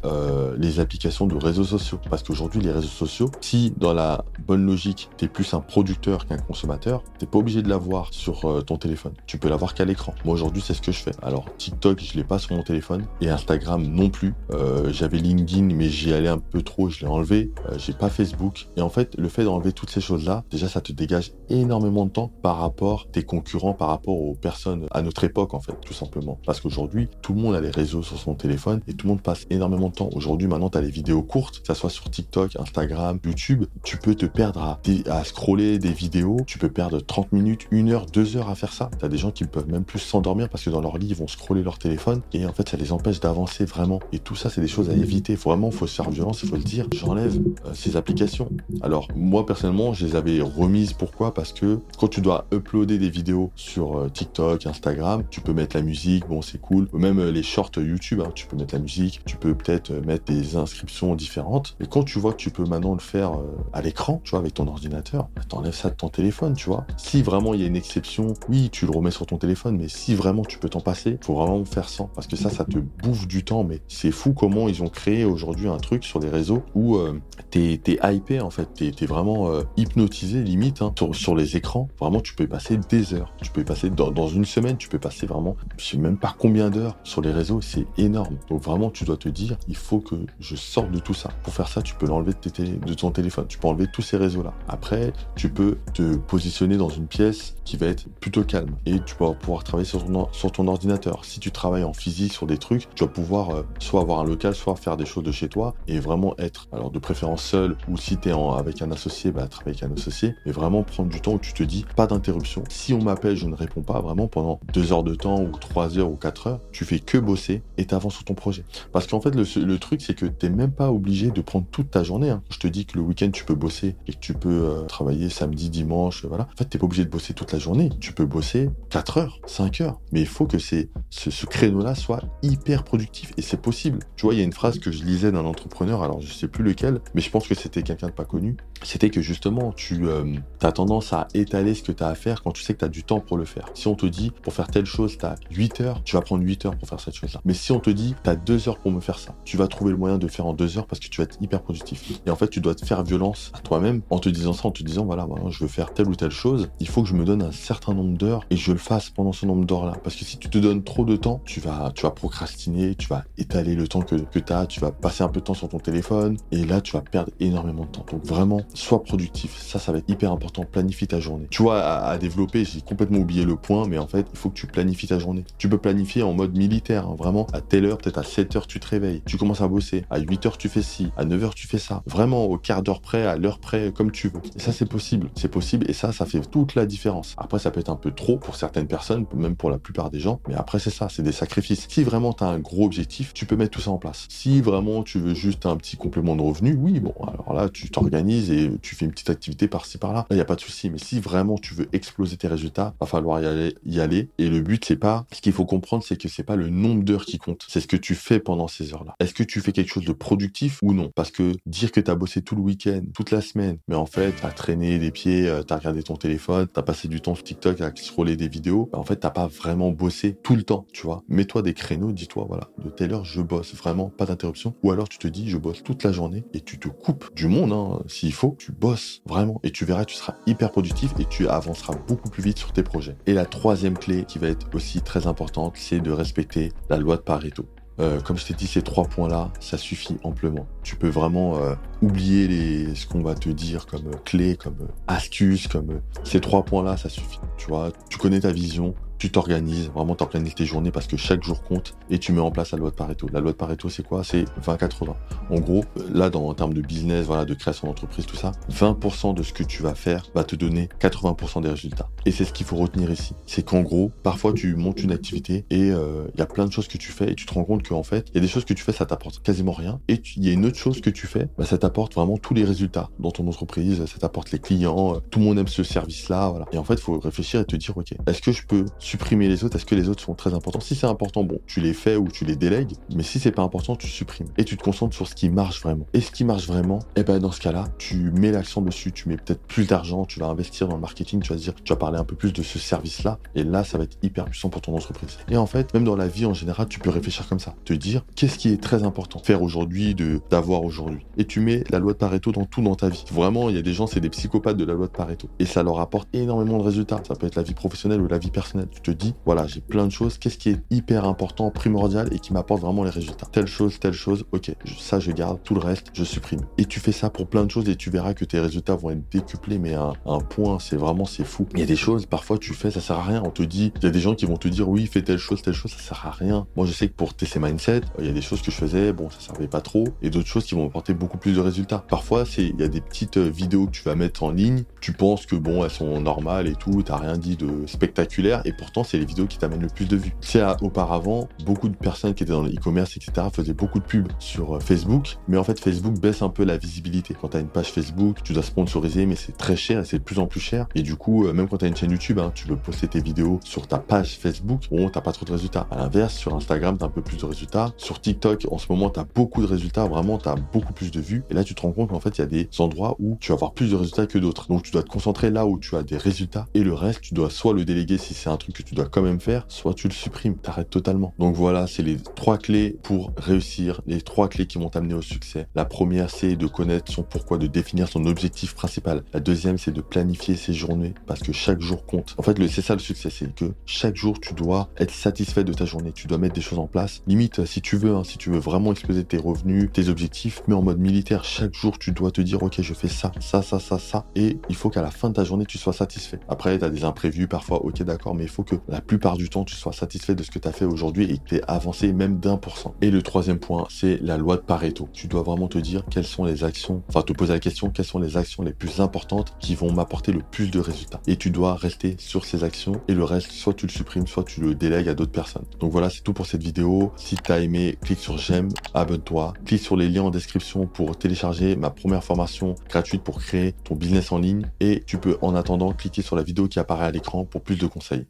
les 0.58 0.80
applications 0.80 1.26
de 1.26 1.36
réseaux 1.36 1.64
sociaux 1.64 1.98
parce 2.10 2.22
qu'aujourd'hui, 2.22 2.60
les 2.60 2.72
réseaux 2.72 2.86
sociaux, 2.88 3.30
si 3.40 3.72
dans 3.76 3.92
la 3.92 4.24
bonne 4.46 4.64
logique, 4.64 5.08
tu 5.16 5.24
es 5.24 5.28
plus 5.28 5.54
un 5.54 5.60
producteur 5.60 6.26
qu'un 6.26 6.38
consommateur, 6.38 7.02
t'es 7.18 7.26
pas 7.26 7.38
obligé 7.38 7.62
de 7.62 7.68
l'avoir 7.68 8.08
sur 8.12 8.44
euh, 8.46 8.62
ton 8.62 8.76
téléphone. 8.76 9.12
Tu 9.26 9.38
peux 9.38 9.48
l'avoir 9.48 9.74
qu'à 9.74 9.84
l'écran. 9.84 10.14
Moi 10.24 10.34
aujourd'hui, 10.34 10.62
c'est 10.68 10.74
ce 10.74 10.82
que 10.82 10.92
je 10.92 10.98
fais. 10.98 11.12
Alors 11.22 11.46
TikTok, 11.56 11.98
je 12.02 12.14
l'ai 12.14 12.24
pas 12.24 12.38
sur 12.38 12.54
mon 12.54 12.62
téléphone 12.62 13.06
et 13.22 13.30
Instagram 13.30 13.82
non 13.82 14.10
plus. 14.10 14.34
Euh, 14.52 14.92
j'avais 14.92 15.16
LinkedIn, 15.16 15.74
mais 15.74 15.88
j'y 15.88 16.12
allais 16.12 16.28
un 16.28 16.38
peu 16.38 16.60
trop, 16.60 16.90
je 16.90 17.00
l'ai 17.00 17.06
enlevé. 17.06 17.50
Euh, 17.66 17.78
j'ai 17.78 17.94
pas 17.94 18.10
Facebook. 18.10 18.66
Et 18.76 18.82
en 18.82 18.90
fait, 18.90 19.14
le 19.16 19.30
fait 19.30 19.44
d'enlever 19.44 19.72
toutes 19.72 19.88
ces 19.88 20.02
choses-là, 20.02 20.44
déjà, 20.50 20.68
ça 20.68 20.82
te 20.82 20.92
dégage 20.92 21.32
énormément 21.48 22.04
de 22.04 22.10
temps 22.10 22.30
par 22.42 22.58
rapport 22.58 23.08
tes 23.10 23.22
concurrents, 23.22 23.72
par 23.72 23.88
rapport 23.88 24.20
aux 24.20 24.34
personnes 24.34 24.86
à 24.90 25.00
notre 25.00 25.24
époque, 25.24 25.54
en 25.54 25.60
fait, 25.60 25.74
tout 25.80 25.94
simplement. 25.94 26.38
Parce 26.44 26.60
qu'aujourd'hui, 26.60 27.08
tout 27.22 27.32
le 27.32 27.40
monde 27.40 27.54
a 27.54 27.62
les 27.62 27.70
réseaux 27.70 28.02
sur 28.02 28.18
son 28.18 28.34
téléphone 28.34 28.82
et 28.86 28.92
tout 28.92 29.06
le 29.06 29.12
monde 29.12 29.22
passe 29.22 29.46
énormément 29.48 29.88
de 29.88 29.94
temps. 29.94 30.10
Aujourd'hui, 30.12 30.48
maintenant, 30.48 30.68
tu 30.68 30.76
as 30.76 30.82
les 30.82 30.90
vidéos 30.90 31.22
courtes, 31.22 31.60
que 31.60 31.66
ça 31.66 31.74
soit 31.74 31.88
sur 31.88 32.10
TikTok, 32.10 32.56
Instagram, 32.56 33.18
YouTube. 33.24 33.64
Tu 33.84 33.96
peux 33.96 34.14
te 34.14 34.26
perdre 34.26 34.60
à, 34.60 34.80
à 35.06 35.24
scroller 35.24 35.78
des 35.78 35.92
vidéos. 35.92 36.36
Tu 36.46 36.58
peux 36.58 36.68
perdre 36.68 37.00
30 37.00 37.32
minutes, 37.32 37.66
1 37.72 37.88
heure, 37.88 38.04
2 38.04 38.36
heures 38.36 38.50
à 38.50 38.54
faire 38.54 38.74
ça. 38.74 38.90
Tu 38.98 39.04
as 39.06 39.08
des 39.08 39.16
gens 39.16 39.30
qui 39.30 39.44
peuvent 39.44 39.68
même 39.68 39.84
plus 39.84 40.00
s'endormir 40.00 40.50
parce 40.58 40.64
que 40.64 40.70
dans 40.70 40.80
leur 40.80 40.98
lit, 40.98 41.06
ils 41.10 41.14
vont 41.14 41.28
scroller 41.28 41.62
leur 41.62 41.78
téléphone 41.78 42.20
et 42.32 42.44
en 42.44 42.52
fait, 42.52 42.68
ça 42.68 42.76
les 42.76 42.90
empêche 42.90 43.20
d'avancer 43.20 43.64
vraiment. 43.64 44.00
Et 44.12 44.18
tout 44.18 44.34
ça, 44.34 44.50
c'est 44.50 44.60
des 44.60 44.66
choses 44.66 44.90
à 44.90 44.92
éviter. 44.92 45.36
Vraiment, 45.36 45.68
il 45.68 45.72
faut 45.72 45.86
se 45.86 45.94
faire 45.94 46.10
violence, 46.10 46.42
il 46.42 46.48
faut 46.48 46.56
le 46.56 46.64
dire. 46.64 46.88
J'enlève 46.92 47.36
euh, 47.36 47.70
ces 47.74 47.96
applications. 47.96 48.50
Alors, 48.82 49.06
moi, 49.14 49.46
personnellement, 49.46 49.92
je 49.92 50.04
les 50.04 50.16
avais 50.16 50.40
remises. 50.40 50.94
Pourquoi? 50.94 51.32
Parce 51.32 51.52
que 51.52 51.78
quand 51.96 52.08
tu 52.08 52.20
dois 52.20 52.46
uploader 52.52 52.98
des 52.98 53.08
vidéos 53.08 53.52
sur 53.54 53.98
euh, 53.98 54.08
TikTok, 54.08 54.66
Instagram, 54.66 55.22
tu 55.30 55.40
peux 55.40 55.52
mettre 55.52 55.76
la 55.76 55.82
musique, 55.82 56.26
bon, 56.26 56.42
c'est 56.42 56.60
cool. 56.60 56.88
Même 56.92 57.20
euh, 57.20 57.30
les 57.30 57.44
shorts 57.44 57.70
YouTube, 57.76 58.20
hein, 58.20 58.32
tu 58.34 58.48
peux 58.48 58.56
mettre 58.56 58.74
la 58.74 58.80
musique, 58.80 59.20
tu 59.26 59.36
peux 59.36 59.54
peut-être 59.54 59.92
mettre 59.92 60.24
des 60.24 60.56
inscriptions 60.56 61.14
différentes. 61.14 61.76
Et 61.78 61.86
quand 61.86 62.02
tu 62.02 62.18
vois 62.18 62.32
que 62.32 62.38
tu 62.38 62.50
peux 62.50 62.64
maintenant 62.64 62.94
le 62.94 63.00
faire 63.00 63.30
à 63.72 63.80
l'écran, 63.80 64.20
tu 64.24 64.30
vois, 64.30 64.40
avec 64.40 64.54
ton 64.54 64.66
ordinateur, 64.66 65.28
bah, 65.36 65.42
t'enlèves 65.48 65.76
ça 65.76 65.90
de 65.90 65.94
ton 65.94 66.08
téléphone, 66.08 66.54
tu 66.54 66.68
vois. 66.68 66.84
Si 66.96 67.22
vraiment 67.22 67.54
il 67.54 67.60
y 67.60 67.64
a 67.64 67.68
une 67.68 67.76
exception, 67.76 68.34
oui, 68.48 68.70
tu 68.72 68.86
le 68.86 68.90
remets 68.90 69.12
sur 69.12 69.24
ton 69.24 69.36
téléphone, 69.36 69.76
mais 69.76 69.86
si 69.86 70.16
vraiment 70.16 70.37
tu 70.44 70.58
peux 70.58 70.68
t'en 70.68 70.80
passer, 70.80 71.18
faut 71.20 71.34
vraiment 71.34 71.64
faire 71.64 71.88
sans. 71.88 72.06
Parce 72.14 72.26
que 72.26 72.36
ça, 72.36 72.50
ça 72.50 72.64
te 72.64 72.78
bouffe 72.78 73.26
du 73.26 73.44
temps, 73.44 73.64
mais 73.64 73.80
c'est 73.88 74.10
fou 74.10 74.32
comment 74.32 74.68
ils 74.68 74.82
ont 74.82 74.88
créé 74.88 75.24
aujourd'hui 75.24 75.68
un 75.68 75.78
truc 75.78 76.04
sur 76.04 76.20
les 76.20 76.28
réseaux 76.28 76.62
où 76.74 76.96
euh, 76.96 77.20
t'es 77.50 77.80
es 77.86 78.14
hypé 78.14 78.40
en 78.40 78.50
fait, 78.50 78.68
t'es 78.74 78.92
es 79.00 79.06
vraiment 79.06 79.50
euh, 79.50 79.62
hypnotisé 79.76 80.42
limite 80.42 80.82
hein, 80.82 80.92
sur, 81.12 81.34
les 81.34 81.56
écrans. 81.56 81.88
Vraiment, 81.98 82.20
tu 82.20 82.34
peux 82.34 82.44
y 82.44 82.48
passer 82.48 82.78
des 82.88 83.14
heures. 83.14 83.32
Tu 83.42 83.50
peux 83.50 83.60
y 83.60 83.64
passer 83.64 83.90
dans, 83.90 84.28
une 84.28 84.44
semaine, 84.44 84.76
tu 84.76 84.88
peux 84.88 84.98
passer 84.98 85.26
vraiment, 85.26 85.56
je 85.76 85.84
sais 85.84 85.96
même 85.96 86.16
pas 86.16 86.34
combien 86.38 86.70
d'heures 86.70 86.96
sur 87.04 87.20
les 87.20 87.30
réseaux, 87.30 87.60
c'est 87.60 87.86
énorme. 87.96 88.36
Donc 88.48 88.62
vraiment, 88.62 88.90
tu 88.90 89.04
dois 89.04 89.16
te 89.16 89.28
dire, 89.28 89.56
il 89.68 89.76
faut 89.76 90.00
que 90.00 90.16
je 90.40 90.56
sorte 90.56 90.90
de 90.90 90.98
tout 90.98 91.14
ça. 91.14 91.30
Pour 91.42 91.54
faire 91.54 91.68
ça, 91.68 91.82
tu 91.82 91.94
peux 91.94 92.06
l'enlever 92.06 92.32
de, 92.32 92.86
de 92.86 92.94
ton 92.94 93.10
téléphone. 93.10 93.46
Tu 93.48 93.58
peux 93.58 93.68
enlever 93.68 93.86
tous 93.92 94.02
ces 94.02 94.16
réseaux-là. 94.16 94.54
Après, 94.68 95.12
tu 95.36 95.48
peux 95.48 95.78
te 95.94 96.16
positionner 96.16 96.76
dans 96.76 96.88
une 96.88 97.06
pièce 97.06 97.54
qui 97.64 97.76
va 97.76 97.86
être 97.86 98.08
plutôt 98.20 98.44
calme 98.44 98.76
et 98.86 99.00
tu 99.00 99.14
vas 99.18 99.32
pouvoir 99.32 99.64
travailler 99.64 99.88
sur 99.88 100.04
ton, 100.04 100.27
sur 100.32 100.52
ton 100.52 100.68
ordinateur. 100.68 101.24
Si 101.24 101.40
tu 101.40 101.50
travailles 101.50 101.84
en 101.84 101.92
physique 101.92 102.32
sur 102.32 102.46
des 102.46 102.58
trucs, 102.58 102.88
tu 102.94 103.04
vas 103.04 103.10
pouvoir 103.10 103.50
euh, 103.50 103.62
soit 103.78 104.00
avoir 104.00 104.20
un 104.20 104.24
local, 104.24 104.54
soit 104.54 104.76
faire 104.76 104.96
des 104.96 105.06
choses 105.06 105.24
de 105.24 105.32
chez 105.32 105.48
toi 105.48 105.74
et 105.86 105.98
vraiment 105.98 106.34
être, 106.38 106.68
alors 106.72 106.90
de 106.90 106.98
préférence 106.98 107.42
seul 107.42 107.76
ou 107.88 107.96
si 107.96 108.16
tu 108.16 108.28
es 108.28 108.32
avec 108.32 108.82
un 108.82 108.90
associé, 108.90 109.32
bah, 109.32 109.46
travailler 109.48 109.76
avec 109.82 109.90
un 109.90 109.94
associé, 109.94 110.34
mais 110.46 110.52
vraiment 110.52 110.82
prendre 110.82 111.10
du 111.10 111.20
temps 111.20 111.34
où 111.34 111.38
tu 111.38 111.52
te 111.52 111.62
dis 111.62 111.84
pas 111.96 112.06
d'interruption. 112.06 112.62
Si 112.68 112.94
on 112.94 113.02
m'appelle, 113.02 113.36
je 113.36 113.46
ne 113.46 113.54
réponds 113.54 113.82
pas 113.82 114.00
vraiment 114.00 114.28
pendant 114.28 114.60
deux 114.72 114.92
heures 114.92 115.02
de 115.02 115.14
temps 115.14 115.42
ou 115.42 115.50
trois 115.58 115.98
heures 115.98 116.10
ou 116.10 116.16
quatre 116.16 116.46
heures, 116.46 116.60
tu 116.72 116.84
fais 116.84 117.00
que 117.00 117.18
bosser 117.18 117.62
et 117.76 117.86
tu 117.86 117.94
avances 117.94 118.14
sur 118.14 118.24
ton 118.24 118.34
projet. 118.34 118.64
Parce 118.92 119.06
qu'en 119.06 119.20
fait, 119.20 119.34
le, 119.34 119.78
truc, 119.78 120.02
c'est 120.02 120.14
que 120.14 120.26
tu 120.26 120.46
n'es 120.46 120.54
même 120.54 120.72
pas 120.72 120.90
obligé 120.90 121.30
de 121.30 121.40
prendre 121.40 121.66
toute 121.70 121.90
ta 121.90 122.02
journée. 122.02 122.30
Hein. 122.30 122.42
Je 122.50 122.58
te 122.58 122.68
dis 122.68 122.86
que 122.86 122.96
le 122.96 123.04
week-end, 123.04 123.30
tu 123.30 123.44
peux 123.44 123.54
bosser 123.54 123.96
et 124.06 124.12
que 124.12 124.18
tu 124.18 124.34
peux 124.34 124.48
euh, 124.48 124.82
travailler 124.82 125.28
samedi, 125.28 125.70
dimanche, 125.70 126.24
voilà. 126.24 126.44
En 126.44 126.56
fait, 126.56 126.68
tu 126.68 126.76
n'es 126.76 126.80
pas 126.80 126.86
obligé 126.86 127.04
de 127.04 127.10
bosser 127.10 127.34
toute 127.34 127.52
la 127.52 127.58
journée. 127.58 127.90
Tu 128.00 128.12
peux 128.12 128.26
bosser 128.26 128.70
4 128.90 129.18
heures, 129.18 129.40
5 129.46 129.80
heures. 129.80 130.00
Il 130.20 130.26
faut 130.26 130.46
que 130.46 130.58
ce, 130.58 130.86
ce 131.10 131.46
créneau-là 131.46 131.94
soit 131.94 132.22
hyper 132.42 132.84
productif. 132.84 133.32
Et 133.36 133.42
c'est 133.42 133.60
possible. 133.60 134.00
Tu 134.16 134.24
vois, 134.24 134.34
il 134.34 134.38
y 134.38 134.40
a 134.40 134.44
une 134.44 134.52
phrase 134.52 134.78
que 134.78 134.90
je 134.90 135.04
lisais 135.04 135.32
d'un 135.32 135.44
entrepreneur, 135.44 136.02
alors 136.02 136.20
je 136.20 136.32
sais 136.32 136.48
plus 136.48 136.64
lequel, 136.64 137.00
mais 137.14 137.20
je 137.20 137.30
pense 137.30 137.46
que 137.48 137.54
c'était 137.54 137.82
quelqu'un 137.82 138.08
de 138.08 138.12
pas 138.12 138.24
connu. 138.24 138.56
C'était 138.84 139.10
que 139.10 139.20
justement, 139.20 139.72
tu 139.72 140.06
euh, 140.06 140.34
as 140.62 140.72
tendance 140.72 141.12
à 141.12 141.28
étaler 141.34 141.74
ce 141.74 141.82
que 141.82 141.92
tu 141.92 142.02
as 142.02 142.08
à 142.08 142.14
faire 142.14 142.42
quand 142.42 142.52
tu 142.52 142.62
sais 142.62 142.74
que 142.74 142.78
tu 142.80 142.84
as 142.84 142.88
du 142.88 143.02
temps 143.02 143.20
pour 143.20 143.36
le 143.36 143.44
faire. 143.44 143.70
Si 143.74 143.88
on 143.88 143.94
te 143.94 144.06
dit, 144.06 144.32
pour 144.42 144.52
faire 144.52 144.68
telle 144.68 144.86
chose, 144.86 145.18
tu 145.18 145.24
as 145.24 145.34
8 145.50 145.80
heures, 145.80 146.02
tu 146.04 146.16
vas 146.16 146.22
prendre 146.22 146.44
8 146.44 146.66
heures 146.66 146.76
pour 146.76 146.88
faire 146.88 147.00
cette 147.00 147.14
chose-là. 147.14 147.40
Mais 147.44 147.54
si 147.54 147.72
on 147.72 147.80
te 147.80 147.90
dit, 147.90 148.14
tu 148.22 148.30
as 148.30 148.36
2 148.36 148.68
heures 148.68 148.78
pour 148.78 148.92
me 148.92 149.00
faire 149.00 149.18
ça, 149.18 149.34
tu 149.44 149.56
vas 149.56 149.66
trouver 149.66 149.90
le 149.90 149.96
moyen 149.96 150.18
de 150.18 150.28
faire 150.28 150.46
en 150.46 150.54
2 150.54 150.78
heures 150.78 150.86
parce 150.86 151.00
que 151.00 151.08
tu 151.08 151.20
vas 151.20 151.24
être 151.24 151.38
hyper 151.40 151.62
productif. 151.62 152.20
Et 152.26 152.30
en 152.30 152.36
fait, 152.36 152.48
tu 152.48 152.60
dois 152.60 152.74
te 152.74 152.84
faire 152.84 153.02
violence 153.02 153.50
à 153.54 153.58
toi-même 153.58 154.02
en 154.10 154.18
te 154.18 154.28
disant 154.28 154.52
ça, 154.52 154.68
en 154.68 154.70
te 154.70 154.82
disant, 154.82 155.04
voilà, 155.04 155.26
je 155.50 155.64
veux 155.64 155.68
faire 155.68 155.92
telle 155.92 156.08
ou 156.08 156.14
telle 156.14 156.30
chose, 156.30 156.70
il 156.80 156.88
faut 156.88 157.02
que 157.02 157.08
je 157.08 157.14
me 157.14 157.24
donne 157.24 157.42
un 157.42 157.52
certain 157.52 157.94
nombre 157.94 158.16
d'heures 158.16 158.44
et 158.50 158.56
je 158.56 158.72
le 158.72 158.78
fasse 158.78 159.10
pendant 159.10 159.32
ce 159.32 159.46
nombre 159.46 159.64
d'heures-là. 159.64 159.94
Parce 160.08 160.16
que 160.16 160.24
si 160.24 160.38
tu 160.38 160.48
te 160.48 160.56
donnes 160.56 160.82
trop 160.82 161.04
de 161.04 161.16
temps, 161.16 161.42
tu 161.44 161.60
vas, 161.60 161.92
tu 161.94 162.04
vas 162.04 162.10
procrastiner, 162.10 162.94
tu 162.94 163.08
vas 163.08 163.24
étaler 163.36 163.74
le 163.74 163.86
temps 163.86 164.00
que, 164.00 164.14
que 164.14 164.38
tu 164.38 164.52
as, 164.54 164.64
tu 164.64 164.80
vas 164.80 164.90
passer 164.90 165.22
un 165.22 165.28
peu 165.28 165.40
de 165.40 165.44
temps 165.44 165.52
sur 165.52 165.68
ton 165.68 165.78
téléphone 165.78 166.38
et 166.50 166.64
là, 166.64 166.80
tu 166.80 166.94
vas 166.94 167.02
perdre 167.02 167.30
énormément 167.40 167.84
de 167.84 167.90
temps. 167.90 168.06
Donc 168.10 168.24
vraiment, 168.24 168.62
sois 168.72 169.02
productif. 169.02 169.60
Ça, 169.60 169.78
ça 169.78 169.92
va 169.92 169.98
être 169.98 170.08
hyper 170.08 170.32
important. 170.32 170.64
Planifie 170.64 171.06
ta 171.06 171.20
journée. 171.20 171.46
Tu 171.50 171.62
vois, 171.62 171.82
à, 171.82 172.16
développer, 172.16 172.64
j'ai 172.64 172.80
complètement 172.80 173.18
oublié 173.18 173.44
le 173.44 173.56
point, 173.56 173.86
mais 173.86 173.98
en 173.98 174.06
fait, 174.06 174.26
il 174.32 174.38
faut 174.38 174.48
que 174.48 174.54
tu 174.54 174.66
planifies 174.66 175.08
ta 175.08 175.18
journée. 175.18 175.44
Tu 175.58 175.68
peux 175.68 175.76
planifier 175.76 176.22
en 176.22 176.32
mode 176.32 176.56
militaire, 176.56 177.06
hein. 177.06 177.14
vraiment. 177.18 177.46
À 177.52 177.60
telle 177.60 177.84
heure, 177.84 177.98
peut-être 177.98 178.16
à 178.16 178.22
7 178.22 178.56
heures, 178.56 178.66
tu 178.66 178.80
te 178.80 178.88
réveilles. 178.88 179.20
Tu 179.26 179.36
commences 179.36 179.60
à 179.60 179.68
bosser. 179.68 180.06
À 180.08 180.20
8 180.20 180.46
heures, 180.46 180.56
tu 180.56 180.70
fais 180.70 180.80
ci. 180.80 181.10
À 181.18 181.26
9 181.26 181.44
heures, 181.44 181.54
tu 181.54 181.66
fais 181.66 181.76
ça. 181.76 182.02
Vraiment, 182.06 182.46
au 182.46 182.56
quart 182.56 182.82
d'heure 182.82 183.02
près, 183.02 183.26
à 183.26 183.36
l'heure 183.36 183.58
près, 183.58 183.92
comme 183.94 184.10
tu 184.10 184.28
veux. 184.28 184.40
Et 184.56 184.60
ça, 184.60 184.72
c'est 184.72 184.88
possible. 184.88 185.28
C'est 185.34 185.48
possible. 185.48 185.84
Et 185.90 185.92
ça, 185.92 186.12
ça 186.12 186.24
fait 186.24 186.40
toute 186.50 186.76
la 186.76 186.86
différence. 186.86 187.34
Après, 187.36 187.58
ça 187.58 187.70
peut 187.70 187.80
être 187.80 187.90
un 187.90 187.96
peu 187.96 188.10
trop 188.10 188.38
pour 188.38 188.56
certaines 188.56 188.86
personnes, 188.86 189.26
même 189.34 189.54
pour 189.54 189.68
la 189.68 189.78
plupart 189.78 189.97
des 190.10 190.20
gens. 190.20 190.40
Mais 190.48 190.54
après, 190.54 190.78
c'est 190.78 190.90
ça. 190.90 191.08
C'est 191.10 191.22
des 191.22 191.32
sacrifices. 191.32 191.86
Si 191.88 192.02
vraiment 192.04 192.32
tu 192.32 192.44
as 192.44 192.48
un 192.48 192.58
gros 192.58 192.84
objectif, 192.84 193.34
tu 193.34 193.46
peux 193.46 193.56
mettre 193.56 193.72
tout 193.72 193.80
ça 193.80 193.90
en 193.90 193.98
place. 193.98 194.26
Si 194.28 194.60
vraiment 194.60 195.02
tu 195.02 195.18
veux 195.18 195.34
juste 195.34 195.66
un 195.66 195.76
petit 195.76 195.96
complément 195.96 196.36
de 196.36 196.42
revenu, 196.42 196.76
oui, 196.80 197.00
bon, 197.00 197.14
alors 197.26 197.52
là, 197.54 197.68
tu 197.68 197.90
t'organises 197.90 198.50
et 198.50 198.70
tu 198.80 198.94
fais 198.94 199.04
une 199.04 199.10
petite 199.10 199.30
activité 199.30 199.68
par-ci 199.68 199.98
par-là. 199.98 200.20
Là, 200.20 200.26
il 200.30 200.36
n'y 200.36 200.40
a 200.40 200.46
pas 200.46 200.56
de 200.56 200.60
souci. 200.60 200.90
Mais 200.90 200.98
si 200.98 201.20
vraiment 201.20 201.58
tu 201.58 201.74
veux 201.74 201.88
exploser 201.92 202.36
tes 202.36 202.48
résultats, 202.48 202.94
va 203.00 203.06
falloir 203.06 203.42
y 203.42 203.46
aller. 203.46 203.74
Y 203.84 204.00
aller. 204.00 204.28
Et 204.38 204.48
le 204.48 204.60
but, 204.60 204.84
c'est 204.84 204.96
pas. 204.96 205.26
Ce 205.32 205.40
qu'il 205.40 205.52
faut 205.52 205.66
comprendre, 205.66 206.04
c'est 206.04 206.16
que 206.16 206.28
c'est 206.28 206.42
pas 206.42 206.56
le 206.56 206.68
nombre 206.68 207.02
d'heures 207.02 207.24
qui 207.24 207.38
compte. 207.38 207.64
C'est 207.68 207.80
ce 207.80 207.88
que 207.88 207.96
tu 207.96 208.14
fais 208.14 208.38
pendant 208.38 208.68
ces 208.68 208.94
heures-là. 208.94 209.14
Est-ce 209.20 209.34
que 209.34 209.42
tu 209.42 209.60
fais 209.60 209.72
quelque 209.72 209.90
chose 209.90 210.04
de 210.04 210.12
productif 210.12 210.78
ou 210.82 210.94
non? 210.94 211.10
Parce 211.14 211.30
que 211.30 211.54
dire 211.66 211.92
que 211.92 212.00
tu 212.00 212.10
as 212.10 212.14
bossé 212.14 212.42
tout 212.42 212.54
le 212.54 212.62
week-end, 212.62 213.02
toute 213.14 213.30
la 213.30 213.40
semaine, 213.40 213.78
mais 213.88 213.94
en 213.94 214.06
fait, 214.06 214.34
as 214.42 214.50
traîné 214.50 214.98
les 214.98 215.10
pieds, 215.10 215.48
euh, 215.48 215.62
tu 215.62 215.72
as 215.72 215.78
regardé 215.78 216.02
ton 216.02 216.16
téléphone, 216.16 216.66
tu 216.72 216.78
as 216.78 216.82
passé 216.82 217.08
du 217.08 217.20
temps 217.20 217.34
sur 217.34 217.44
TikTok 217.44 217.80
à 217.80 217.92
scroller 217.96 218.36
des 218.36 218.48
vidéos, 218.48 218.88
bah, 218.92 218.98
en 218.98 219.04
fait, 219.04 219.16
t'as 219.16 219.30
pas 219.30 219.46
vraiment 219.46 219.87
bossé 219.92 220.36
tout 220.42 220.56
le 220.56 220.62
temps, 220.62 220.86
tu 220.92 221.02
vois. 221.02 221.22
Mets-toi 221.28 221.62
des 221.62 221.74
créneaux, 221.74 222.12
dis-toi, 222.12 222.44
voilà, 222.48 222.68
de 222.82 222.90
telle 222.90 223.12
heure, 223.12 223.24
je 223.24 223.42
bosse 223.42 223.74
vraiment, 223.74 224.10
pas 224.10 224.26
d'interruption. 224.26 224.74
Ou 224.82 224.92
alors 224.92 225.08
tu 225.08 225.18
te 225.18 225.28
dis, 225.28 225.48
je 225.48 225.56
bosse 225.56 225.82
toute 225.82 226.02
la 226.04 226.12
journée 226.12 226.44
et 226.54 226.60
tu 226.60 226.78
te 226.78 226.88
coupes 226.88 227.34
du 227.34 227.48
monde, 227.48 227.72
hein, 227.72 228.02
s'il 228.06 228.32
faut, 228.32 228.56
tu 228.58 228.72
bosses 228.72 229.22
vraiment. 229.26 229.60
Et 229.62 229.70
tu 229.70 229.84
verras, 229.84 230.04
tu 230.04 230.14
seras 230.14 230.34
hyper 230.46 230.70
productif 230.70 231.12
et 231.18 231.24
tu 231.24 231.48
avanceras 231.48 231.94
beaucoup 232.06 232.30
plus 232.30 232.42
vite 232.42 232.58
sur 232.58 232.72
tes 232.72 232.82
projets. 232.82 233.16
Et 233.26 233.32
la 233.32 233.46
troisième 233.46 233.98
clé 233.98 234.24
qui 234.26 234.38
va 234.38 234.48
être 234.48 234.74
aussi 234.74 235.00
très 235.00 235.26
importante, 235.26 235.74
c'est 235.76 236.00
de 236.00 236.10
respecter 236.10 236.72
la 236.88 236.98
loi 236.98 237.16
de 237.16 237.22
Pareto. 237.22 237.66
Euh, 238.00 238.20
comme 238.20 238.36
je 238.38 238.46
t'ai 238.46 238.54
dit, 238.54 238.66
ces 238.66 238.82
trois 238.82 239.04
points-là, 239.04 239.50
ça 239.58 239.76
suffit 239.76 240.18
amplement. 240.22 240.66
Tu 240.84 240.94
peux 240.94 241.08
vraiment 241.08 241.58
euh, 241.58 241.74
oublier 242.00 242.46
les, 242.46 242.94
ce 242.94 243.06
qu'on 243.06 243.22
va 243.22 243.34
te 243.34 243.48
dire 243.48 243.86
comme 243.86 244.06
euh, 244.06 244.16
clé, 244.24 244.56
comme 244.56 244.76
astuce, 245.08 245.66
comme 245.66 246.00
ces 246.22 246.40
trois 246.40 246.64
points-là, 246.64 246.96
ça 246.96 247.08
suffit. 247.08 247.40
Tu 247.56 247.66
vois, 247.66 247.90
tu 248.08 248.18
connais 248.18 248.40
ta 248.40 248.52
vision, 248.52 248.94
tu 249.18 249.30
t'organises, 249.30 249.90
vraiment 249.90 250.14
tu 250.14 250.22
organises 250.22 250.54
tes 250.54 250.64
journées 250.64 250.90
parce 250.90 251.06
que 251.06 251.16
chaque 251.16 251.42
jour 251.42 251.62
compte 251.62 251.94
et 252.10 252.18
tu 252.18 252.32
mets 252.32 252.40
en 252.40 252.50
place 252.50 252.72
la 252.72 252.78
loi 252.78 252.90
de 252.90 252.94
Pareto. 252.94 253.28
La 253.32 253.40
loi 253.40 253.52
de 253.52 253.56
Pareto, 253.56 253.88
c'est 253.88 254.02
quoi? 254.02 254.24
C'est 254.24 254.44
20-80. 254.64 255.14
En 255.50 255.60
gros, 255.60 255.84
là, 256.12 256.30
dans, 256.30 256.46
en 256.46 256.54
termes 256.54 256.74
de 256.74 256.80
business, 256.80 257.26
voilà, 257.26 257.44
de 257.44 257.54
création 257.54 257.88
d'entreprise, 257.88 258.26
tout 258.26 258.36
ça, 258.36 258.52
20% 258.70 259.34
de 259.34 259.42
ce 259.42 259.52
que 259.52 259.62
tu 259.62 259.82
vas 259.82 259.94
faire 259.94 260.24
va 260.34 260.44
te 260.44 260.56
donner 260.56 260.88
80% 261.00 261.62
des 261.62 261.70
résultats. 261.70 262.08
Et 262.26 262.30
c'est 262.30 262.44
ce 262.44 262.52
qu'il 262.52 262.66
faut 262.66 262.76
retenir 262.76 263.10
ici. 263.10 263.34
C'est 263.46 263.64
qu'en 263.64 263.82
gros, 263.82 264.10
parfois 264.22 264.52
tu 264.52 264.74
montes 264.76 265.02
une 265.02 265.12
activité 265.12 265.64
et 265.70 265.90
euh, 265.90 266.26
il 266.34 266.38
y 266.38 266.42
a 266.42 266.46
plein 266.46 266.66
de 266.66 266.72
choses 266.72 266.88
que 266.88 266.98
tu 266.98 267.10
fais 267.10 267.32
et 267.32 267.34
tu 267.34 267.46
te 267.46 267.54
rends 267.54 267.64
compte 267.64 267.86
qu'en 267.86 268.02
fait, 268.02 268.26
il 268.30 268.34
y 268.36 268.38
a 268.38 268.40
des 268.40 268.48
choses 268.48 268.64
que 268.64 268.74
tu 268.74 268.82
fais, 268.82 268.92
ça 268.92 269.06
t'apporte 269.06 269.42
quasiment 269.42 269.72
rien. 269.72 270.00
Et 270.08 270.20
il 270.36 270.46
y 270.46 270.50
a 270.50 270.52
une 270.52 270.66
autre 270.66 270.76
chose 270.78 271.00
que 271.00 271.10
tu 271.10 271.26
fais, 271.26 271.48
bah, 271.58 271.64
ça 271.64 271.78
t'apporte 271.78 272.14
vraiment 272.14 272.36
tous 272.36 272.54
les 272.54 272.64
résultats 272.64 273.10
dans 273.18 273.30
ton 273.30 273.46
entreprise, 273.46 274.04
ça 274.06 274.18
t'apporte 274.18 274.52
les 274.52 274.58
clients, 274.58 275.16
euh, 275.16 275.18
tout 275.30 275.38
le 275.38 275.44
monde 275.44 275.58
aime 275.58 275.68
ce 275.68 275.82
service-là, 275.82 276.48
voilà. 276.50 276.66
Et 276.72 276.78
en 276.78 276.84
fait, 276.84 276.94
il 276.94 277.00
faut 277.00 277.18
réfléchir 277.18 277.60
et 277.60 277.64
te 277.64 277.76
dire, 277.76 277.96
ok, 277.96 278.14
est-ce 278.26 278.42
que 278.42 278.52
je 278.52 278.66
peux 278.66 278.84
supprimer 279.08 279.48
les 279.48 279.64
autres 279.64 279.76
Est-ce 279.76 279.86
que 279.86 279.94
les 279.94 280.08
autres 280.08 280.22
sont 280.22 280.34
très 280.34 280.54
importants 280.54 280.80
Si 280.80 280.94
c'est 280.94 281.06
important, 281.06 281.42
bon, 281.42 281.60
tu 281.66 281.80
les 281.80 281.94
fais 281.94 282.16
ou 282.16 282.28
tu 282.28 282.44
les 282.44 282.56
délègues, 282.56 282.92
mais 283.14 283.22
si 283.22 283.38
c'est 283.40 283.50
pas 283.50 283.62
important, 283.62 283.96
tu 283.96 284.06
supprimes. 284.06 284.48
Et 284.58 284.64
tu 284.64 284.76
te 284.76 284.82
concentres 284.82 285.14
sur 285.14 285.26
ce 285.26 285.34
qui 285.34 285.48
marche 285.48 285.82
vraiment. 285.82 286.06
Et 286.12 286.20
ce 286.20 286.30
qui 286.30 286.44
marche 286.44 286.66
vraiment, 286.66 286.98
eh 287.16 287.22
ben 287.22 287.38
dans 287.38 287.50
ce 287.50 287.60
cas-là, 287.60 287.86
tu 287.98 288.30
mets 288.32 288.52
l'accent 288.52 288.82
dessus, 288.82 289.12
tu 289.12 289.28
mets 289.28 289.36
peut-être 289.36 289.62
plus 289.62 289.86
d'argent, 289.86 290.24
tu 290.26 290.40
vas 290.40 290.46
investir 290.46 290.88
dans 290.88 290.96
le 290.96 291.00
marketing, 291.00 291.40
tu 291.40 291.52
vas 291.52 291.58
dire, 291.58 291.74
tu 291.74 291.92
vas 291.92 291.96
parler 291.96 292.18
un 292.18 292.24
peu 292.24 292.36
plus 292.36 292.52
de 292.52 292.62
ce 292.62 292.78
service-là, 292.78 293.38
et 293.54 293.64
là, 293.64 293.82
ça 293.82 293.96
va 293.96 294.04
être 294.04 294.18
hyper 294.22 294.44
puissant 294.44 294.68
pour 294.68 294.82
ton 294.82 294.94
entreprise. 294.94 295.38
Et 295.50 295.56
en 295.56 295.66
fait, 295.66 295.92
même 295.94 296.04
dans 296.04 296.16
la 296.16 296.28
vie 296.28 296.44
en 296.44 296.54
général, 296.54 296.88
tu 296.88 296.98
peux 296.98 297.10
réfléchir 297.10 297.48
comme 297.48 297.60
ça, 297.60 297.74
te 297.84 297.94
dire, 297.94 298.24
qu'est-ce 298.36 298.58
qui 298.58 298.68
est 298.68 298.82
très 298.82 299.04
important? 299.04 299.40
Faire 299.42 299.62
aujourd'hui, 299.62 300.14
de 300.14 300.40
d'avoir 300.50 300.82
aujourd'hui. 300.82 301.24
Et 301.36 301.46
tu 301.46 301.60
mets 301.60 301.84
la 301.90 301.98
loi 301.98 302.12
de 302.12 302.18
Pareto 302.18 302.52
dans 302.52 302.64
tout 302.64 302.82
dans 302.82 302.94
ta 302.94 303.08
vie. 303.08 303.24
Vraiment, 303.32 303.70
il 303.70 303.76
y 303.76 303.78
a 303.78 303.82
des 303.82 303.92
gens, 303.92 304.06
c'est 304.06 304.20
des 304.20 304.30
psychopathes 304.30 304.76
de 304.76 304.84
la 304.84 304.94
loi 304.94 305.06
de 305.06 305.12
Pareto, 305.12 305.48
et 305.58 305.64
ça 305.64 305.82
leur 305.82 306.00
apporte 306.00 306.28
énormément 306.34 306.78
de 306.78 306.82
résultats. 306.82 307.20
Ça 307.26 307.34
peut 307.34 307.46
être 307.46 307.56
la 307.56 307.62
vie 307.62 307.74
professionnelle 307.74 308.20
ou 308.20 308.28
la 308.28 308.38
vie 308.38 308.50
personnelle 308.50 308.88
Te 309.02 309.10
dis, 309.12 309.34
voilà, 309.46 309.66
j'ai 309.66 309.80
plein 309.80 310.06
de 310.06 310.12
choses. 310.12 310.38
Qu'est-ce 310.38 310.58
qui 310.58 310.70
est 310.70 310.80
hyper 310.90 311.24
important, 311.24 311.70
primordial 311.70 312.28
et 312.32 312.38
qui 312.38 312.52
m'apporte 312.52 312.82
vraiment 312.82 313.04
les 313.04 313.10
résultats 313.10 313.46
Telle 313.50 313.66
chose, 313.66 313.98
telle 313.98 314.12
chose. 314.12 314.44
Ok, 314.52 314.70
ça 314.98 315.20
je 315.20 315.30
garde. 315.30 315.60
Tout 315.62 315.74
le 315.74 315.80
reste, 315.80 316.08
je 316.12 316.24
supprime. 316.24 316.60
Et 316.78 316.84
tu 316.84 317.00
fais 317.00 317.12
ça 317.12 317.30
pour 317.30 317.46
plein 317.46 317.64
de 317.64 317.70
choses 317.70 317.88
et 317.88 317.96
tu 317.96 318.10
verras 318.10 318.34
que 318.34 318.44
tes 318.44 318.60
résultats 318.60 318.96
vont 318.96 319.10
être 319.10 319.30
décuplés, 319.30 319.78
mais 319.78 319.94
à 319.94 320.12
un 320.26 320.40
point, 320.40 320.78
c'est 320.78 320.96
vraiment, 320.96 321.24
c'est 321.24 321.44
fou. 321.44 321.66
Il 321.74 321.80
y 321.80 321.82
a 321.82 321.86
des 321.86 321.96
choses, 321.96 322.26
parfois 322.26 322.58
tu 322.58 322.74
fais, 322.74 322.90
ça 322.90 323.00
sert 323.00 323.16
à 323.16 323.22
rien. 323.22 323.42
On 323.44 323.50
te 323.50 323.62
dit, 323.62 323.92
il 323.96 324.02
y 324.02 324.06
a 324.06 324.10
des 324.10 324.20
gens 324.20 324.34
qui 324.34 324.46
vont 324.46 324.56
te 324.56 324.68
dire, 324.68 324.88
oui, 324.88 325.06
fais 325.06 325.22
telle 325.22 325.38
chose, 325.38 325.62
telle 325.62 325.74
chose, 325.74 325.92
ça 325.92 326.00
sert 326.00 326.26
à 326.26 326.30
rien. 326.30 326.66
Moi, 326.76 326.86
je 326.86 326.92
sais 326.92 327.08
que 327.08 327.14
pour 327.14 327.34
TC 327.34 327.58
Mindset, 327.58 328.02
il 328.18 328.26
y 328.26 328.28
a 328.28 328.32
des 328.32 328.42
choses 328.42 328.62
que 328.62 328.70
je 328.70 328.76
faisais, 328.76 329.12
bon, 329.12 329.30
ça 329.30 329.40
servait 329.40 329.68
pas 329.68 329.80
trop, 329.80 330.04
et 330.22 330.30
d'autres 330.30 330.48
choses 330.48 330.64
qui 330.64 330.74
vont 330.74 330.86
apporter 330.86 331.14
beaucoup 331.14 331.38
plus 331.38 331.54
de 331.54 331.60
résultats. 331.60 332.04
Parfois, 332.08 332.44
c'est, 332.44 332.64
il 332.64 332.80
y 332.80 332.84
a 332.84 332.88
des 332.88 333.00
petites 333.00 333.36
euh, 333.36 333.48
vidéos 333.48 333.86
que 333.86 333.92
tu 333.92 334.02
vas 334.02 334.14
mettre 334.14 334.42
en 334.42 334.50
ligne, 334.50 334.84
tu 335.00 335.12
penses 335.12 335.46
que 335.46 335.56
bon, 335.56 335.84
elles 335.84 335.90
sont 335.90 336.20
normales 336.20 336.66
et 336.66 336.74
tout, 336.74 337.02
t'as 337.02 337.16
rien 337.16 337.36
dit 337.36 337.56
de 337.56 337.86
spectaculaire, 337.86 338.62
et 338.64 338.72
c'est 339.04 339.18
les 339.18 339.24
vidéos 339.24 339.46
qui 339.46 339.58
t'amènent 339.58 339.82
le 339.82 339.88
plus 339.88 340.06
de 340.06 340.16
vues. 340.16 340.34
C'est 340.40 340.62
auparavant, 340.82 341.48
beaucoup 341.64 341.88
de 341.88 341.96
personnes 341.96 342.34
qui 342.34 342.42
étaient 342.42 342.52
dans 342.52 342.62
le 342.62 342.70
e-commerce, 342.70 343.16
etc., 343.16 343.48
faisaient 343.52 343.74
beaucoup 343.74 343.98
de 343.98 344.04
pubs 344.04 344.28
sur 344.38 344.76
euh, 344.76 344.80
Facebook, 344.80 345.36
mais 345.46 345.56
en 345.56 345.64
fait, 345.64 345.78
Facebook 345.78 346.18
baisse 346.18 346.42
un 346.42 346.48
peu 346.48 346.64
la 346.64 346.76
visibilité. 346.76 347.34
Quand 347.40 347.48
tu 347.48 347.56
as 347.56 347.60
une 347.60 347.68
page 347.68 347.92
Facebook, 347.92 348.38
tu 348.42 348.52
dois 348.52 348.62
sponsoriser, 348.62 349.26
mais 349.26 349.36
c'est 349.36 349.56
très 349.56 349.76
cher 349.76 350.00
et 350.00 350.04
c'est 350.04 350.18
de 350.18 350.24
plus 350.24 350.38
en 350.38 350.46
plus 350.46 350.60
cher. 350.60 350.86
Et 350.94 351.02
du 351.02 351.16
coup, 351.16 351.46
euh, 351.46 351.52
même 351.52 351.68
quand 351.68 351.78
tu 351.78 351.84
as 351.84 351.88
une 351.88 351.96
chaîne 351.96 352.10
YouTube, 352.10 352.38
hein, 352.38 352.50
tu 352.54 352.66
veux 352.66 352.76
poster 352.76 353.08
tes 353.08 353.20
vidéos 353.20 353.60
sur 353.64 353.86
ta 353.86 353.98
page 353.98 354.38
Facebook, 354.38 354.82
bon, 354.90 355.08
t'as 355.08 355.20
pas 355.20 355.32
trop 355.32 355.44
de 355.44 355.52
résultats. 355.52 355.86
À 355.90 355.96
l'inverse, 355.96 356.34
sur 356.34 356.54
Instagram, 356.54 356.98
tu 356.98 357.04
as 357.04 357.06
un 357.06 357.10
peu 357.10 357.22
plus 357.22 357.36
de 357.36 357.44
résultats. 357.44 357.92
Sur 357.96 358.20
TikTok, 358.20 358.66
en 358.70 358.78
ce 358.78 358.86
moment, 358.90 359.10
tu 359.10 359.20
as 359.20 359.26
beaucoup 359.34 359.62
de 359.62 359.66
résultats, 359.66 360.06
vraiment, 360.06 360.38
tu 360.38 360.48
as 360.48 360.56
beaucoup 360.56 360.92
plus 360.92 361.10
de 361.10 361.20
vues. 361.20 361.42
Et 361.50 361.54
là, 361.54 361.64
tu 361.64 361.74
te 361.74 361.82
rends 361.82 361.92
compte 361.92 362.10
qu'en 362.10 362.20
fait, 362.20 362.38
il 362.38 362.40
y 362.40 362.44
a 362.44 362.46
des 362.46 362.68
endroits 362.78 363.16
où 363.18 363.36
tu 363.40 363.52
vas 363.52 363.56
avoir 363.56 363.72
plus 363.72 363.90
de 363.90 363.96
résultats 363.96 364.26
que 364.26 364.38
d'autres. 364.38 364.68
Donc, 364.68 364.82
tu 364.82 364.90
dois 364.90 365.02
te 365.02 365.08
concentrer 365.08 365.50
là 365.50 365.66
où 365.66 365.78
tu 365.78 365.96
as 365.96 366.02
des 366.02 366.16
résultats 366.16 366.66
et 366.74 366.82
le 366.82 366.94
reste, 366.94 367.20
tu 367.20 367.34
dois 367.34 367.50
soit 367.50 367.74
le 367.74 367.84
déléguer 367.84 368.18
si 368.18 368.34
c'est 368.34 368.50
un 368.50 368.56
truc 368.56 368.77
tu 368.82 368.94
dois 368.94 369.06
quand 369.06 369.22
même 369.22 369.40
faire, 369.40 369.64
soit 369.68 369.94
tu 369.94 370.08
le 370.08 370.14
supprimes, 370.14 370.56
t'arrêtes 370.56 370.90
totalement. 370.90 371.34
Donc 371.38 371.54
voilà, 371.54 371.86
c'est 371.86 372.02
les 372.02 372.16
trois 372.16 372.58
clés 372.58 372.98
pour 373.02 373.32
réussir, 373.36 374.00
les 374.06 374.20
trois 374.20 374.48
clés 374.48 374.66
qui 374.66 374.78
vont 374.78 374.88
t'amener 374.88 375.14
au 375.14 375.22
succès. 375.22 375.66
La 375.74 375.84
première, 375.84 376.30
c'est 376.30 376.56
de 376.56 376.66
connaître 376.66 377.12
son 377.12 377.22
pourquoi, 377.22 377.58
de 377.58 377.66
définir 377.66 378.08
son 378.08 378.24
objectif 378.26 378.74
principal. 378.74 379.22
La 379.32 379.40
deuxième, 379.40 379.78
c'est 379.78 379.92
de 379.92 380.00
planifier 380.00 380.56
ses 380.56 380.72
journées 380.72 381.14
parce 381.26 381.40
que 381.40 381.52
chaque 381.52 381.80
jour 381.80 382.06
compte. 382.06 382.34
En 382.38 382.42
fait, 382.42 382.58
c'est 382.68 382.82
ça 382.82 382.94
le 382.94 383.00
succès, 383.00 383.30
c'est 383.30 383.54
que 383.54 383.72
chaque 383.86 384.16
jour, 384.16 384.40
tu 384.40 384.54
dois 384.54 384.90
être 384.98 385.10
satisfait 385.10 385.64
de 385.64 385.72
ta 385.72 385.84
journée. 385.84 386.12
Tu 386.12 386.26
dois 386.26 386.38
mettre 386.38 386.54
des 386.54 386.60
choses 386.60 386.78
en 386.78 386.86
place. 386.86 387.22
Limite, 387.26 387.64
si 387.64 387.80
tu 387.80 387.96
veux, 387.96 388.14
hein, 388.14 388.24
si 388.24 388.38
tu 388.38 388.50
veux 388.50 388.58
vraiment 388.58 388.92
exploser 388.92 389.24
tes 389.24 389.36
revenus, 389.36 389.90
tes 389.92 390.08
objectifs, 390.08 390.62
mais 390.66 390.74
en 390.74 390.82
mode 390.82 390.98
militaire, 390.98 391.44
chaque 391.44 391.74
jour, 391.74 391.98
tu 391.98 392.12
dois 392.12 392.30
te 392.30 392.40
dire, 392.40 392.62
ok, 392.62 392.80
je 392.80 392.94
fais 392.94 393.08
ça, 393.08 393.32
ça, 393.40 393.62
ça, 393.62 393.78
ça, 393.78 393.98
ça. 393.98 394.26
Et 394.34 394.58
il 394.68 394.76
faut 394.76 394.90
qu'à 394.90 395.02
la 395.02 395.10
fin 395.10 395.28
de 395.28 395.34
ta 395.34 395.44
journée, 395.44 395.66
tu 395.66 395.78
sois 395.78 395.92
satisfait. 395.92 396.40
Après, 396.48 396.78
tu 396.78 396.84
as 396.84 396.90
des 396.90 397.04
imprévus 397.04 397.48
parfois, 397.48 397.84
ok, 397.84 398.02
d'accord, 398.02 398.34
mais 398.34 398.44
il 398.44 398.50
faut 398.50 398.64
que 398.68 398.76
la 398.88 399.00
plupart 399.00 399.36
du 399.36 399.48
temps, 399.48 399.64
tu 399.64 399.74
sois 399.74 399.92
satisfait 399.92 400.34
de 400.34 400.42
ce 400.42 400.50
que 400.50 400.58
tu 400.58 400.68
as 400.68 400.72
fait 400.72 400.84
aujourd'hui 400.84 401.24
et 401.24 401.38
que 401.38 401.44
tu 401.44 401.54
aies 401.56 401.62
avancé 401.66 402.12
même 402.12 402.38
d'un 402.38 402.56
pour 402.56 402.76
cent. 402.76 402.94
Et 403.00 403.10
le 403.10 403.22
troisième 403.22 403.58
point, 403.58 403.86
c'est 403.90 404.18
la 404.22 404.36
loi 404.36 404.56
de 404.56 404.62
Pareto. 404.62 405.08
Tu 405.12 405.26
dois 405.26 405.42
vraiment 405.42 405.68
te 405.68 405.78
dire 405.78 406.04
quelles 406.10 406.26
sont 406.26 406.44
les 406.44 406.64
actions, 406.64 407.02
enfin 407.08 407.22
te 407.22 407.32
poser 407.32 407.52
la 407.52 407.60
question, 407.60 407.90
quelles 407.90 408.04
sont 408.04 408.18
les 408.18 408.36
actions 408.36 408.62
les 408.62 408.72
plus 408.72 409.00
importantes 409.00 409.54
qui 409.58 409.74
vont 409.74 409.92
m'apporter 409.92 410.32
le 410.32 410.42
plus 410.50 410.70
de 410.70 410.80
résultats. 410.80 411.20
Et 411.26 411.36
tu 411.36 411.50
dois 411.50 411.74
rester 411.74 412.16
sur 412.18 412.44
ces 412.44 412.64
actions 412.64 413.00
et 413.08 413.14
le 413.14 413.24
reste, 413.24 413.52
soit 413.52 413.74
tu 413.74 413.86
le 413.86 413.92
supprimes, 413.92 414.26
soit 414.26 414.44
tu 414.44 414.60
le 414.60 414.74
délègues 414.74 415.08
à 415.08 415.14
d'autres 415.14 415.32
personnes. 415.32 415.64
Donc 415.80 415.92
voilà, 415.92 416.10
c'est 416.10 416.22
tout 416.22 416.32
pour 416.32 416.46
cette 416.46 416.62
vidéo. 416.62 417.12
Si 417.16 417.36
tu 417.36 417.52
as 417.52 417.60
aimé, 417.60 417.96
clique 418.02 418.20
sur 418.20 418.38
j'aime, 418.38 418.68
abonne-toi, 418.94 419.54
clique 419.64 419.82
sur 419.82 419.96
les 419.96 420.08
liens 420.08 420.24
en 420.24 420.30
description 420.30 420.86
pour 420.86 421.16
télécharger 421.16 421.76
ma 421.76 421.90
première 421.90 422.24
formation 422.24 422.74
gratuite 422.88 423.22
pour 423.22 423.40
créer 423.40 423.72
ton 423.84 423.94
business 423.94 424.32
en 424.32 424.38
ligne 424.38 424.66
et 424.80 425.02
tu 425.06 425.18
peux 425.18 425.38
en 425.40 425.54
attendant 425.54 425.92
cliquer 425.92 426.22
sur 426.22 426.36
la 426.36 426.42
vidéo 426.42 426.68
qui 426.68 426.78
apparaît 426.78 427.06
à 427.06 427.10
l'écran 427.10 427.44
pour 427.44 427.62
plus 427.62 427.76
de 427.76 427.86
conseils. 427.86 428.24